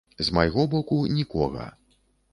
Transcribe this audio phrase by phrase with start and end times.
[0.27, 1.69] З майго боку нікога!